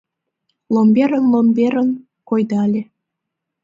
Ломберын-ломберын 0.73 1.89
койдале. 2.29 2.81